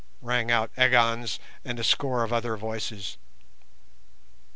rang 0.19 0.49
out 0.49 0.71
Agon's 0.77 1.37
and 1.63 1.77
a 1.79 1.83
score 1.83 2.23
of 2.23 2.33
other 2.33 2.57
voices. 2.57 3.17